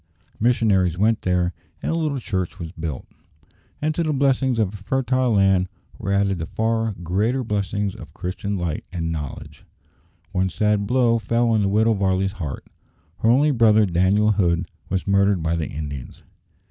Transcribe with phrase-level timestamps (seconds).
[0.39, 1.53] Missionaries went there,
[1.83, 3.05] and a little church was built,
[3.83, 5.67] and to the blessings of a fertile land
[5.99, 9.63] were added the far greater blessings of Christian light and knowledge.
[10.31, 12.65] One sad blow fell on the Widow Varley's heart.
[13.19, 16.23] Her only brother, Daniel Hood, was murdered by the Indians.